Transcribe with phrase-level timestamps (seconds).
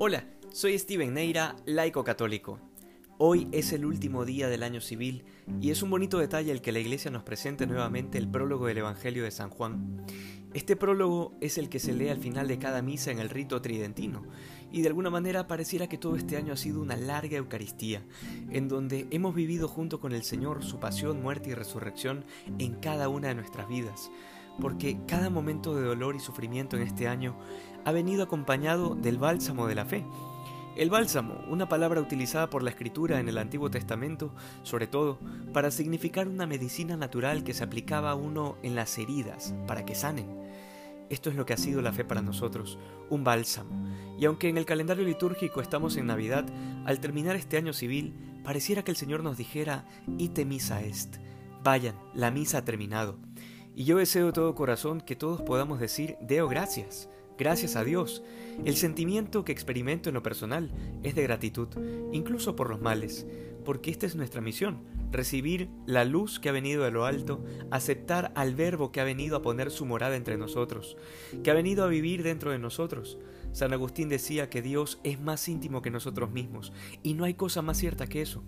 [0.00, 2.60] Hola, soy Steven Neira, laico católico.
[3.18, 5.24] Hoy es el último día del año civil
[5.60, 8.78] y es un bonito detalle el que la iglesia nos presente nuevamente el prólogo del
[8.78, 10.06] Evangelio de San Juan.
[10.54, 13.60] Este prólogo es el que se lee al final de cada misa en el rito
[13.60, 14.22] tridentino
[14.70, 18.04] y de alguna manera pareciera que todo este año ha sido una larga Eucaristía,
[18.50, 22.24] en donde hemos vivido junto con el Señor su pasión, muerte y resurrección
[22.60, 24.12] en cada una de nuestras vidas,
[24.60, 27.36] porque cada momento de dolor y sufrimiento en este año
[27.84, 30.04] ha venido acompañado del bálsamo de la fe,
[30.78, 35.18] el bálsamo, una palabra utilizada por la escritura en el Antiguo Testamento, sobre todo,
[35.52, 39.96] para significar una medicina natural que se aplicaba a uno en las heridas, para que
[39.96, 40.28] sanen.
[41.10, 42.78] Esto es lo que ha sido la fe para nosotros,
[43.10, 43.88] un bálsamo.
[44.20, 46.44] Y aunque en el calendario litúrgico estamos en Navidad,
[46.84, 48.14] al terminar este año civil,
[48.44, 49.84] pareciera que el Señor nos dijera,
[50.16, 51.16] ite misa est,
[51.64, 53.18] vayan, la misa ha terminado.
[53.78, 58.24] Y yo deseo de todo corazón que todos podamos decir, deo gracias Gracias a Dios,
[58.64, 60.72] el sentimiento que experimento en lo personal
[61.04, 61.68] es de gratitud,
[62.12, 63.28] incluso por los males,
[63.64, 64.80] porque esta es nuestra misión,
[65.12, 69.36] recibir la luz que ha venido de lo alto, aceptar al Verbo que ha venido
[69.36, 70.96] a poner su morada entre nosotros,
[71.44, 73.18] que ha venido a vivir dentro de nosotros.
[73.52, 76.72] San Agustín decía que Dios es más íntimo que nosotros mismos,
[77.04, 78.42] y no hay cosa más cierta que eso.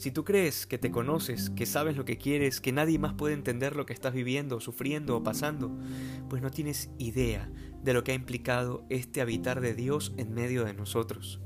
[0.00, 3.34] Si tú crees que te conoces, que sabes lo que quieres, que nadie más puede
[3.34, 5.76] entender lo que estás viviendo, sufriendo o pasando,
[6.30, 7.50] pues no tienes idea
[7.82, 11.38] de lo que ha implicado este habitar de Dios en medio de nosotros.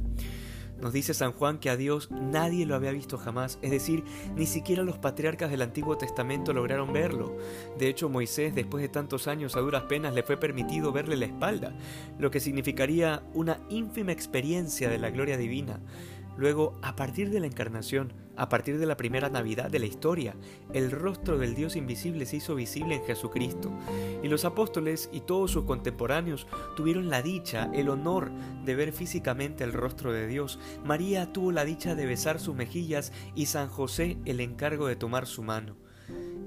[0.80, 4.04] Nos dice San Juan que a Dios nadie lo había visto jamás, es decir,
[4.36, 7.36] ni siquiera los patriarcas del Antiguo Testamento lograron verlo.
[7.78, 11.26] De hecho, Moisés, después de tantos años, a duras penas le fue permitido verle la
[11.26, 11.76] espalda,
[12.18, 15.80] lo que significaría una ínfima experiencia de la gloria divina.
[16.36, 20.34] Luego, a partir de la encarnación, a partir de la primera Navidad de la historia,
[20.72, 23.72] el rostro del Dios invisible se hizo visible en Jesucristo,
[24.22, 26.46] y los apóstoles y todos sus contemporáneos
[26.76, 28.32] tuvieron la dicha, el honor
[28.64, 30.58] de ver físicamente el rostro de Dios.
[30.84, 35.26] María tuvo la dicha de besar sus mejillas y San José el encargo de tomar
[35.26, 35.76] su mano.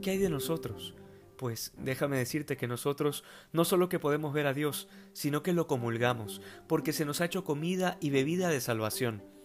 [0.01, 0.95] ¿Qué hay de nosotros?
[1.37, 5.67] Pues déjame decirte que nosotros no solo que podemos ver a Dios, sino que lo
[5.67, 9.36] comulgamos, porque se nos ha hecho comida y bebida de salvación.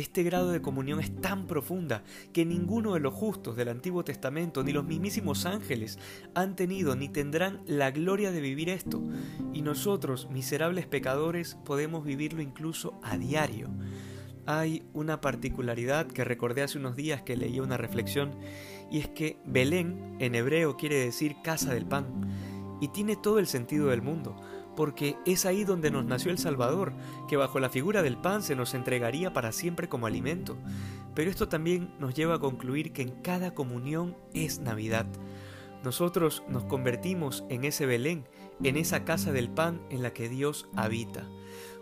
[0.00, 4.64] Este grado de comunión es tan profunda que ninguno de los justos del Antiguo Testamento,
[4.64, 5.98] ni los mismísimos ángeles,
[6.34, 9.02] han tenido ni tendrán la gloria de vivir esto.
[9.52, 13.68] Y nosotros, miserables pecadores, podemos vivirlo incluso a diario.
[14.46, 18.30] Hay una particularidad que recordé hace unos días que leí una reflexión,
[18.90, 22.06] y es que Belén en hebreo quiere decir casa del pan,
[22.80, 24.34] y tiene todo el sentido del mundo
[24.80, 26.94] porque es ahí donde nos nació el Salvador,
[27.28, 30.56] que bajo la figura del pan se nos entregaría para siempre como alimento.
[31.14, 35.04] Pero esto también nos lleva a concluir que en cada comunión es Navidad.
[35.84, 38.24] Nosotros nos convertimos en ese Belén,
[38.62, 41.28] en esa casa del pan en la que Dios habita.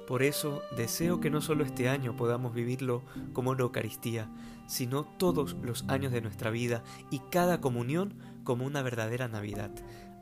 [0.09, 3.03] Por eso deseo que no solo este año podamos vivirlo
[3.35, 4.31] como una Eucaristía,
[4.67, 9.71] sino todos los años de nuestra vida y cada comunión como una verdadera Navidad.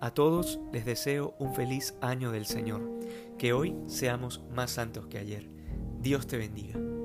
[0.01, 2.83] A todos les deseo un feliz año del Señor,
[3.39, 5.49] que hoy seamos más santos que ayer.
[6.01, 6.96] Dios te bendiga.